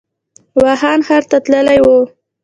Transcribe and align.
ووهان 0.57 0.99
ښار 1.07 1.23
ته 1.29 1.37
تللی 1.45 1.79
و. 1.83 1.87